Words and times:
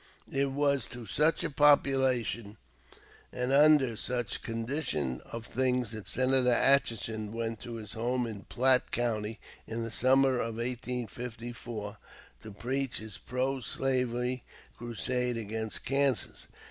It 0.31 0.49
was 0.49 0.87
to 0.87 1.05
such 1.05 1.43
a 1.43 1.51
population 1.51 2.57
and 3.31 3.51
under 3.53 3.95
such 3.95 4.35
a 4.35 4.39
condition 4.39 5.21
of 5.31 5.45
things 5.45 5.91
that 5.91 6.07
Senator 6.07 6.49
Atchison 6.51 7.31
went 7.31 7.59
to 7.59 7.75
his 7.75 7.93
home 7.93 8.25
in 8.25 8.45
Platte 8.45 8.89
County 8.89 9.39
in 9.67 9.83
the 9.83 9.91
summer 9.91 10.39
of 10.39 10.55
1854 10.55 11.97
to 12.41 12.51
preach 12.51 12.97
his 12.97 13.19
pro 13.19 13.59
slavery 13.59 14.43
crusade 14.75 15.37
against 15.37 15.85
Kansas. 15.85 16.47